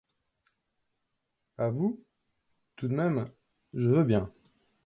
A 1.59 1.69
vous, 1.69 2.03
tout 2.75 2.87
de 2.87 2.95
même, 2.95 3.29
je 3.75 3.87
veux 3.87 4.03
bien. 4.03 4.31